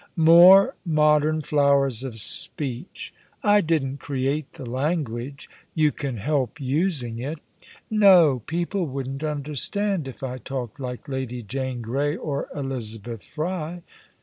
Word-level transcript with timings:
"More 0.17 0.73
modern 0.83 1.41
flowers 1.43 2.01
of 2.03 2.15
speech!" 2.15 3.13
"I 3.43 3.61
didn't 3.61 3.97
create 3.99 4.53
the 4.53 4.65
language." 4.65 5.47
"You 5.75 5.91
can 5.91 6.17
help 6.17 6.59
using 6.59 7.19
it." 7.19 7.37
"No. 7.87 8.39
People 8.47 8.87
wouldn't 8.87 9.23
understand 9.23 10.07
if 10.07 10.23
I 10.23 10.39
talked 10.39 10.79
like 10.79 11.07
Lady 11.07 11.43
Jane 11.43 11.83
Grey 11.83 12.17
or 12.17 12.47
Elizabeth 12.55 13.27
Fry." 13.27 13.83